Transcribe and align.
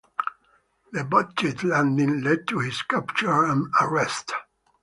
The 0.93 1.03
botched 1.03 1.63
landing 1.63 2.21
led 2.21 2.47
to 2.47 2.57
his 2.57 2.81
capture 2.81 3.43
and 3.45 3.67
arrest. 3.81 4.31